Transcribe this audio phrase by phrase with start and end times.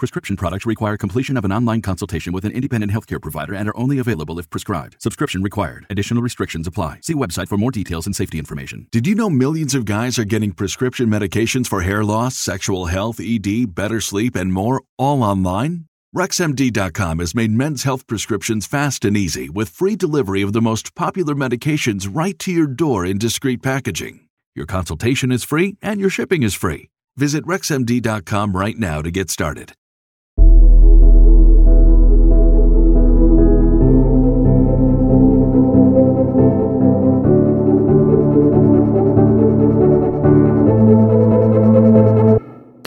[0.00, 3.76] Prescription products require completion of an online consultation with an independent healthcare provider and are
[3.76, 4.96] only available if prescribed.
[4.98, 5.84] Subscription required.
[5.90, 7.00] Additional restrictions apply.
[7.02, 8.86] See website for more details and safety information.
[8.90, 13.20] Did you know millions of guys are getting prescription medications for hair loss, sexual health,
[13.20, 15.84] ED, better sleep, and more all online?
[16.16, 20.94] RexMD.com has made men's health prescriptions fast and easy with free delivery of the most
[20.94, 24.20] popular medications right to your door in discreet packaging.
[24.54, 26.88] Your consultation is free and your shipping is free.
[27.18, 29.74] Visit RexMD.com right now to get started.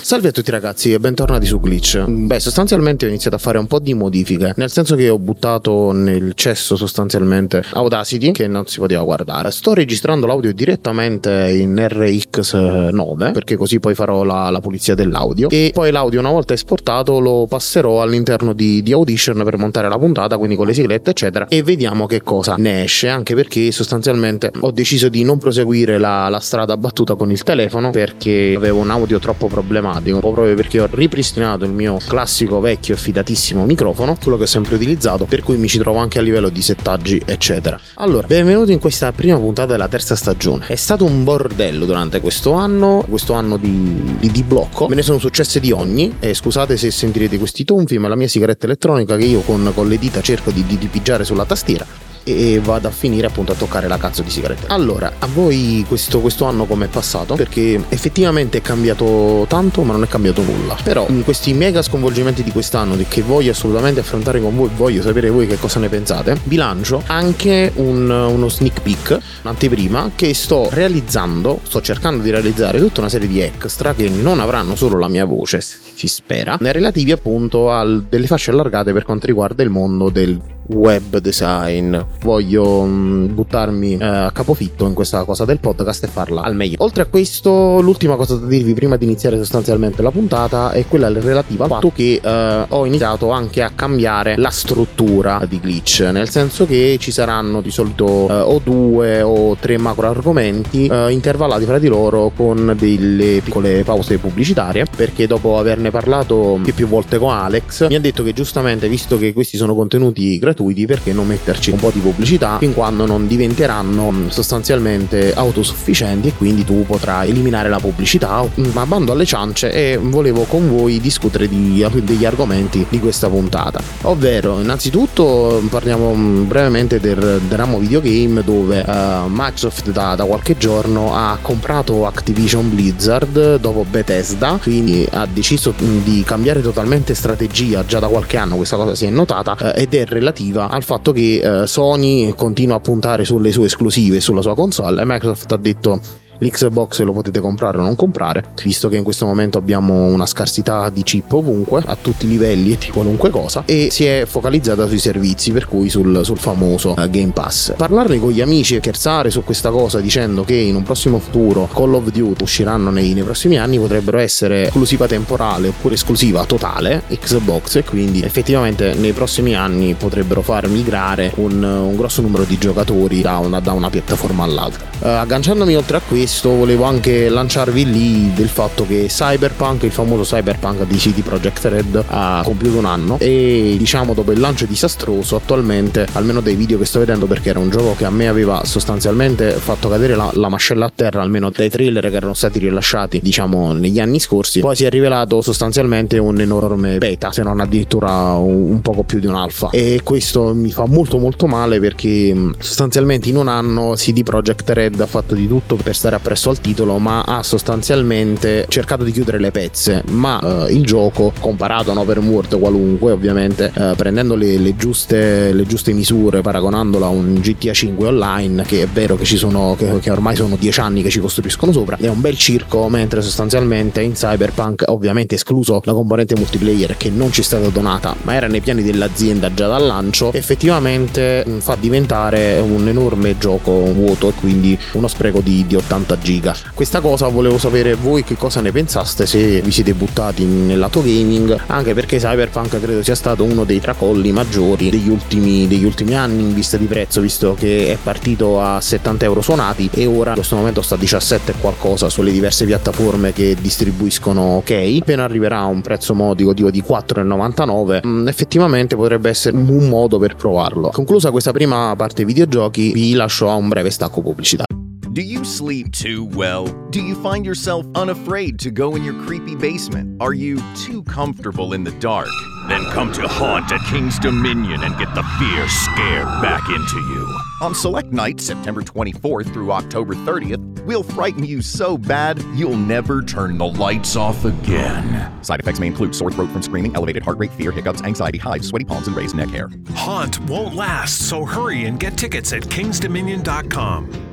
[0.03, 2.03] Salve a tutti ragazzi e bentornati su Glitch.
[2.05, 5.93] Beh, sostanzialmente ho iniziato a fare un po' di modifiche, nel senso che ho buttato
[5.93, 9.49] nel cesso sostanzialmente Audacity che non si poteva guardare.
[9.51, 15.71] Sto registrando l'audio direttamente in RX9 perché così poi farò la, la pulizia dell'audio e
[15.73, 20.37] poi l'audio una volta esportato lo passerò all'interno di, di Audition per montare la puntata,
[20.37, 24.71] quindi con le siglette eccetera e vediamo che cosa ne esce, anche perché sostanzialmente ho
[24.71, 29.17] deciso di non proseguire la, la strada battuta con il telefono perché avevo un audio
[29.17, 34.37] troppo problematico automatico, proprio perché ho ripristinato il mio classico vecchio e fidatissimo microfono, quello
[34.37, 37.79] che ho sempre utilizzato, per cui mi ci trovo anche a livello di settaggi, eccetera.
[37.95, 40.67] Allora, benvenuti in questa prima puntata della terza stagione.
[40.67, 45.01] È stato un bordello durante questo anno, questo anno di, di, di blocco, me ne
[45.01, 49.15] sono successe di ogni, e scusate se sentirete questi tonfi, ma la mia sigaretta elettronica
[49.15, 52.91] che io con, con le dita cerco di, di, pigiare sulla tastiera e vado a
[52.91, 54.73] finire appunto a toccare la cazzo di sigaretta.
[54.73, 57.35] Allora, a voi questo, questo anno come è passato?
[57.35, 60.77] Perché effettivamente è cambiato tanto, ma non è cambiato nulla.
[60.83, 65.29] Però in questi mega sconvolgimenti di quest'anno, che voglio assolutamente affrontare con voi, voglio sapere
[65.29, 70.69] voi che cosa ne pensate, vi lancio anche un, uno sneak peek, un'anteprima, che sto
[70.71, 75.07] realizzando, sto cercando di realizzare tutta una serie di extra che non avranno solo la
[75.07, 80.09] mia voce, si spera, relativi appunto a delle fasce allargate per quanto riguarda il mondo
[80.09, 80.39] del
[80.73, 81.97] web design.
[82.21, 86.55] Voglio mh, mm, buttarmi eh, a capofitto in questa cosa del podcast e farla al
[86.55, 86.75] meglio.
[86.79, 91.09] Oltre a questo, l'ultima cosa da dirvi prima di iniziare sostanzialmente la puntata è quella
[91.09, 96.29] relativa al fatto che eh, ho iniziato anche a cambiare la struttura di glitch, nel
[96.29, 101.65] senso che ci saranno di solito eh, o due o tre macro argomenti eh, intervallati
[101.65, 107.17] fra di loro con delle piccole pause pubblicitarie, perché dopo averne parlato più, più volte
[107.17, 111.13] con Alex mi ha detto che giustamente visto che questi sono contenuti gratuiti gratuiti perché
[111.13, 116.63] non metterci un po' di pubblicità fin quando non diventeranno mm, sostanzialmente autosufficienti e quindi
[116.63, 118.45] tu potrai eliminare la pubblicità.
[118.73, 123.81] Ma bando alle ciance e volevo con voi discutere di, degli argomenti di questa puntata.
[124.03, 130.57] Ovvero innanzitutto parliamo mm, brevemente del, del ramo videogame dove uh, Microsoft da, da qualche
[130.57, 137.85] giorno ha comprato Activision Blizzard dopo Bethesda quindi ha deciso mm, di cambiare totalmente strategia
[137.85, 140.83] già da qualche anno questa cosa si è notata uh, ed è relativa relativa al
[140.83, 145.01] fatto che eh, Sony continua a puntare sulle sue esclusive sulla sua console.
[145.01, 145.99] E Microsoft ha detto
[146.39, 150.89] L'Xbox lo potete comprare o non comprare, visto che in questo momento abbiamo una scarsità
[150.89, 154.87] di chip ovunque, a tutti i livelli e di qualunque cosa, e si è focalizzata
[154.87, 157.73] sui servizi, per cui sul, sul famoso uh, Game Pass.
[157.77, 161.69] Parlarne con gli amici e scherzare su questa cosa dicendo che in un prossimo futuro
[161.71, 167.03] Call of Duty usciranno nei, nei prossimi anni potrebbero essere esclusiva temporale oppure esclusiva totale
[167.07, 172.57] Xbox e quindi effettivamente nei prossimi anni potrebbero far migrare un, un grosso numero di
[172.57, 174.83] giocatori da una, da una piattaforma all'altra.
[174.99, 179.91] Uh, agganciandomi oltre a questo questo volevo anche lanciarvi lì del fatto che Cyberpunk, il
[179.91, 183.17] famoso Cyberpunk di CD Projekt Red, ha compiuto un anno.
[183.19, 187.59] E diciamo dopo il lancio disastroso attualmente, almeno dai video che sto vedendo perché era
[187.59, 191.49] un gioco che a me aveva sostanzialmente fatto cadere la, la mascella a terra, almeno
[191.49, 196.19] dai trailer che erano stati rilasciati diciamo negli anni scorsi, poi si è rivelato sostanzialmente
[196.19, 200.53] un enorme beta, se non addirittura un, un poco più di un alfa e questo
[200.53, 205.35] mi fa molto molto male perché sostanzialmente in un anno CD Projekt Red ha fatto
[205.35, 209.51] di tutto per stare a presso al titolo, ma ha sostanzialmente cercato di chiudere le
[209.51, 210.03] pezze.
[210.11, 214.75] Ma eh, il gioco, comparato a un open world qualunque, ovviamente eh, prendendo le, le,
[214.75, 219.75] giuste, le, giuste, misure, paragonandolo a un GTA 5 online, che è vero che sono,
[219.77, 223.21] che, che ormai sono dieci anni che ci costruiscono sopra, è un bel circo, mentre
[223.21, 228.35] sostanzialmente in Cyberpunk, ovviamente escluso la componente multiplayer che non ci è stata donata, ma
[228.35, 234.33] era nei piani dell'azienda già dal lancio, effettivamente fa diventare un enorme gioco vuoto e
[234.33, 236.55] quindi uno spreco di, di 80 60 giga.
[236.73, 241.01] Questa cosa volevo sapere voi che cosa ne pensaste se vi siete buttati nel lato
[241.01, 246.15] gaming, anche perché Cyberpunk credo sia stato uno dei tracolli maggiori degli ultimi, degli ultimi
[246.15, 250.31] anni in vista di prezzo, visto che è partito a 70 euro suonati e ora
[250.31, 254.99] in questo momento sta a 17 e qualcosa sulle diverse piattaforme che distribuiscono ok.
[255.01, 260.35] Appena arriverà a un prezzo modico di 4,99, mm, effettivamente potrebbe essere un modo per
[260.35, 260.89] provarlo.
[260.89, 264.72] Conclusa questa prima parte videogiochi, vi lascio a un breve stacco pubblicitario.
[265.13, 266.65] Do you sleep too well?
[266.89, 270.19] Do you find yourself unafraid to go in your creepy basement?
[270.19, 272.29] Are you too comfortable in the dark?
[272.67, 277.39] Then come to Haunt at King's Dominion and get the fear scare back into you.
[277.61, 283.21] On select nights, September 24th through October 30th, we'll frighten you so bad you'll never
[283.21, 285.43] turn the lights off again.
[285.43, 288.67] Side effects may include sore throat from screaming, elevated heart rate, fear, hiccups, anxiety, hives,
[288.67, 289.69] sweaty palms, and raised neck hair.
[289.93, 294.32] Haunt won't last, so hurry and get tickets at kingsdominion.com.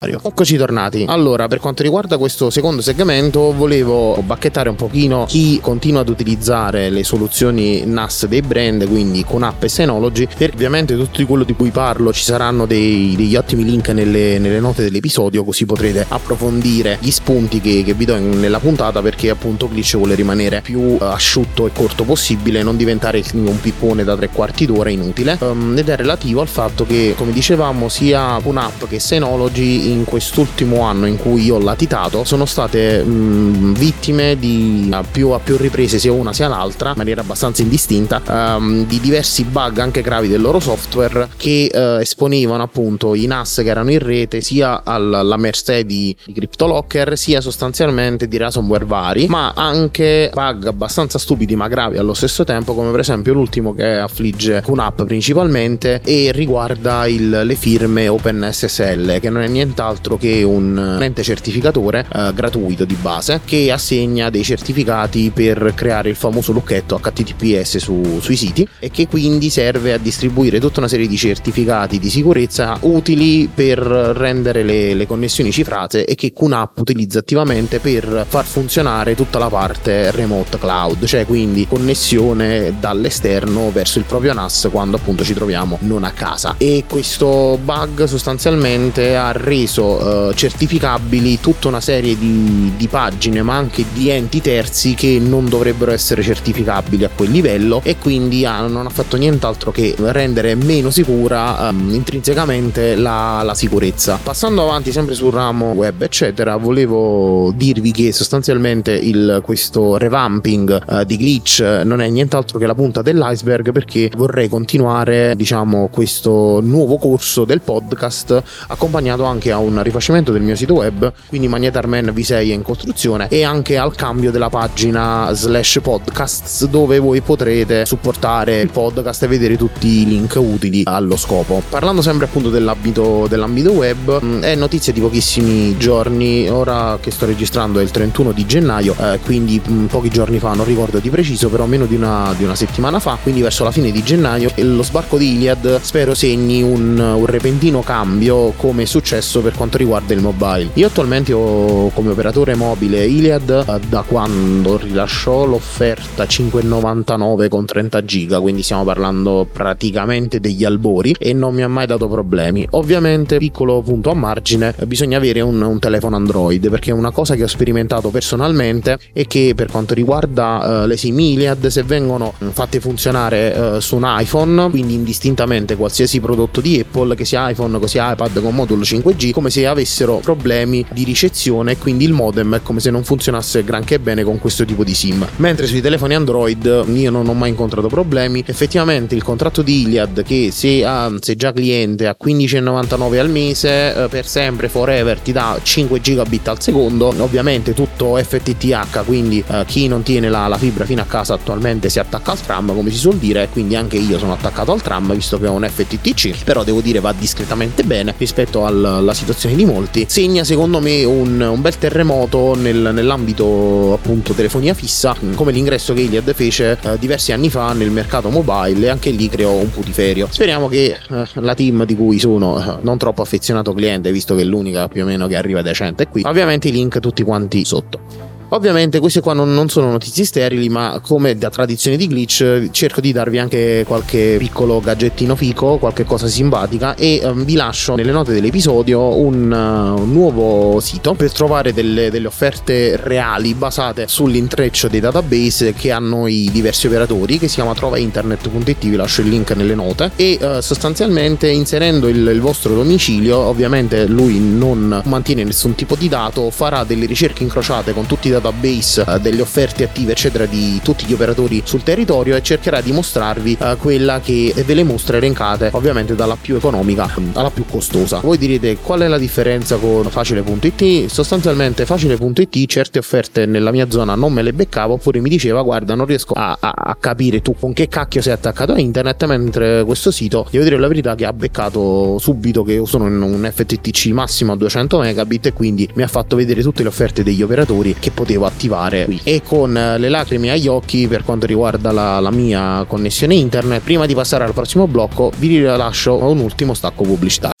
[0.03, 1.05] Eccoci tornati.
[1.07, 6.89] Allora, per quanto riguarda questo secondo segmento, volevo bacchettare un pochino chi continua ad utilizzare
[6.89, 11.53] le soluzioni NAS dei brand, quindi con app e Synology, perché ovviamente tutto quello di
[11.53, 16.97] cui parlo ci saranno dei, degli ottimi link nelle, nelle, note dell'episodio, così potrete approfondire
[16.99, 20.97] gli spunti che, che vi do in, nella puntata, perché appunto Glitch vuole rimanere più
[20.99, 25.89] asciutto e corto possibile, non diventare un pippone da tre quarti d'ora inutile, um, ed
[25.89, 31.17] è relativo al fatto che, come dicevamo, sia un'app che Synology in quest'ultimo anno in
[31.17, 36.11] cui io ho latitato sono state mh, vittime di a più, a più riprese sia
[36.11, 40.59] una sia l'altra in maniera abbastanza indistinta um, di diversi bug anche gravi del loro
[40.59, 46.15] software che uh, esponevano appunto i NAS che erano in rete sia alla mercé di,
[46.25, 52.13] di CryptoLocker sia sostanzialmente di ransomware vari ma anche bug abbastanza stupidi ma gravi allo
[52.13, 58.07] stesso tempo come per esempio l'ultimo che affligge un'app principalmente e riguarda il, le firme
[58.07, 59.47] OpenSSL che non è
[59.81, 65.73] nient'altro altro che un ente certificatore eh, gratuito di base che assegna dei certificati per
[65.75, 70.79] creare il famoso lucchetto HTTPS su, sui siti e che quindi serve a distribuire tutta
[70.79, 76.31] una serie di certificati di sicurezza utili per rendere le, le connessioni cifrate e che
[76.31, 83.71] QNAP utilizza attivamente per far funzionare tutta la parte remote cloud, cioè quindi connessione dall'esterno
[83.71, 86.55] verso il proprio NAS quando appunto ci troviamo non a casa.
[86.57, 93.55] E questo bug sostanzialmente ha reso uh, certificabili tutta una serie di, di, pagine ma
[93.55, 98.67] anche di enti terzi che non dovrebbero essere certificabili a quel livello e quindi ah,
[98.67, 104.19] non ha fatto nient'altro che rendere meno sicura um, intrinsecamente la, la, sicurezza.
[104.21, 111.03] Passando avanti sempre sul ramo web eccetera volevo dirvi che sostanzialmente il, questo revamping uh,
[111.03, 116.97] di glitch non è nient'altro che la punta dell'iceberg perché vorrei continuare diciamo questo nuovo
[116.97, 122.31] corso del podcast accompagnato anche a un rifacimento del mio sito web, quindi Magnetarman V6
[122.31, 128.61] è in costruzione e anche al cambio della pagina slash podcasts dove voi potrete supportare
[128.61, 131.61] il podcast e vedere tutti i link utili allo scopo.
[131.69, 137.25] Parlando sempre appunto dell'ambito, dell'ambito web, mm, è notizia di pochissimi giorni, ora che sto
[137.25, 141.09] registrando è il 31 di gennaio, eh, quindi mm, pochi giorni fa, non ricordo di
[141.09, 144.51] preciso, però meno di una, di una, settimana fa, quindi verso la fine di gennaio,
[144.57, 149.77] lo sbarco di Iliad spero segni un, un repentino cambio come è successo per quanto
[149.77, 150.69] riguarda il mobile.
[150.73, 158.05] Io attualmente ho come operatore mobile Iliad eh, da quando rilasciò l'offerta 5,99 con 30
[158.05, 162.67] giga, quindi stiamo parlando praticamente degli albori e non mi ha mai dato problemi.
[162.71, 167.43] Ovviamente, piccolo punto a margine, bisogna avere un, un telefono Android perché una cosa che
[167.43, 172.79] ho sperimentato personalmente è che per quanto riguarda uh, le SIM Iliad, se vengono fatte
[172.79, 177.87] funzionare uh, su un iPhone, quindi indistintamente qualsiasi prodotto di Apple, che sia iPhone, che
[177.87, 182.61] sia iPad con modulo 5G, come se avessero problemi di ricezione, quindi il modem è
[182.61, 185.27] come se non funzionasse granché bene con questo tipo di SIM.
[185.37, 188.43] Mentre sui telefoni Android io non ho mai incontrato problemi.
[188.45, 193.95] Effettivamente il contratto di Iliad che se, ha, se già cliente a 15,99 al mese
[193.95, 199.63] eh, per sempre forever ti dà 5 gigabit al secondo, ovviamente tutto FTTH, quindi eh,
[199.65, 202.89] chi non tiene la, la, fibra fino a casa attualmente si attacca al tram, come
[202.91, 206.43] si suol dire, quindi anche io sono attaccato al tram visto che ho un FTTC,
[206.43, 210.05] però devo dire va discretamente bene rispetto al, alla situazione di molti.
[210.09, 216.01] Segna secondo me un, un bel terremoto nel, nell'ambito appunto telefonia fissa, come l'ingresso che
[216.01, 220.27] Iliad fece eh, diversi anni fa nel mercato mobile e anche lì creò un putiferio.
[220.29, 224.41] Speriamo che eh, la team di cui sono eh, non troppo affezionato cliente, visto che
[224.41, 228.30] è l'unica più o meno che arriva decente qui, ovviamente i link tutti quanti sotto.
[228.53, 232.99] Ovviamente queste qua non, non, sono notizie sterili, ma come da tradizione di glitch cerco
[232.99, 238.11] di darvi anche qualche piccolo gadgettino fico, qualche cosa simpatica e um, vi lascio nelle
[238.11, 244.89] note dell'episodio un, uh, un nuovo sito per trovare delle, delle, offerte reali basate sull'intreccio
[244.89, 249.51] dei database che hanno i diversi operatori che si chiama trovainternet.it, vi lascio il link
[249.51, 250.11] nelle note.
[250.17, 256.09] E uh, sostanzialmente inserendo il, il vostro domicilio, ovviamente lui non mantiene nessun tipo di
[256.09, 260.45] dato, farà delle ricerche incrociate con tutti i database database uh, delle offerte attive eccetera
[260.45, 264.83] di tutti gli operatori sul territorio e cercherà di mostrarvi uh, quella che ve le
[264.83, 268.19] mostre elencate ovviamente dalla più economica alla più costosa.
[268.19, 274.15] Voi direte qual è la differenza con facile.it sostanzialmente facile.it certe offerte nella mia zona
[274.15, 277.55] non me le beccavo oppure mi diceva guarda non riesco a, a, a capire tu
[277.57, 281.25] con che cacchio sei attaccato a internet mentre questo sito devo dire la verità che
[281.25, 285.89] ha beccato subito che io sono in un FTTC massimo a 200 megabit e quindi
[285.93, 289.19] mi ha fatto vedere tutte le offerte degli operatori che potevano potevo attivare qui.
[289.23, 293.81] E con eh, le lacrime agli occhi per quanto riguarda la, la mia connessione internet,
[293.81, 297.60] prima di passare al prossimo blocco, vi rilascio un ultimo stacco pubblicitario.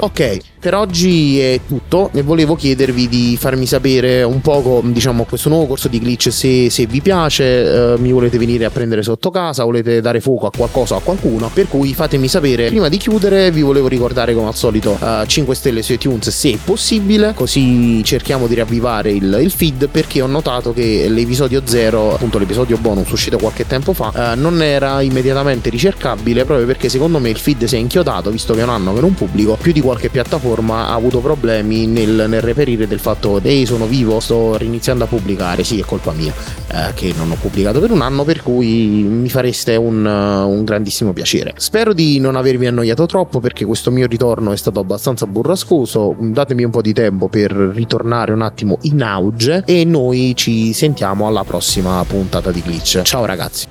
[0.00, 5.48] Ok, per oggi è tutto e volevo chiedervi di farmi sapere un poco, diciamo, questo
[5.48, 9.30] nuovo corso di glitch se, se vi piace, eh, mi volete venire a prendere sotto
[9.30, 12.66] casa, volete dare fuoco a qualcosa o a qualcuno, per cui fatemi sapere.
[12.68, 16.58] Prima di chiudere vi volevo ricordare come al solito eh, 5 stelle su iTunes se
[16.62, 22.38] possibile, così cerchiamo di riavvivare il, il feed perché ho notato che l'episodio 0, appunto
[22.38, 27.30] l'episodio bonus uscito qualche tempo fa, uh, non era immediatamente ricercabile proprio perché secondo me
[27.30, 29.80] il feed si è inchiodato, visto che è un anno che non pubblico, più di
[29.88, 35.04] qualche piattaforma ha avuto problemi nel, nel reperire del fatto ehi sono vivo, sto riniziando
[35.04, 36.30] a pubblicare, sì è colpa mia
[36.70, 41.14] eh, che non ho pubblicato per un anno per cui mi fareste un, un grandissimo
[41.14, 41.54] piacere.
[41.56, 46.64] Spero di non avervi annoiato troppo perché questo mio ritorno è stato abbastanza burrascoso, datemi
[46.64, 51.44] un po' di tempo per ritornare un attimo in auge e noi ci sentiamo alla
[51.44, 53.00] prossima puntata di Glitch.
[53.04, 53.66] Ciao ragazzi.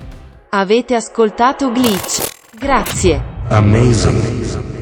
[0.49, 2.27] Avete ascoltato Glitch.
[2.57, 3.21] Grazie.
[3.49, 4.76] Amazing.